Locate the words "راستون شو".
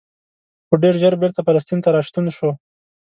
1.95-2.49